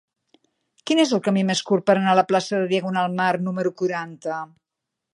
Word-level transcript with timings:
Quin 0.89 1.01
és 1.03 1.11
el 1.17 1.21
camí 1.27 1.43
més 1.51 1.61
curt 1.69 1.85
per 1.91 1.97
anar 1.97 2.15
a 2.15 2.19
la 2.21 2.25
plaça 2.33 2.65
de 2.65 2.73
Diagonal 2.75 3.17
Mar 3.23 3.31
número 3.49 3.77
quaranta? 3.83 4.43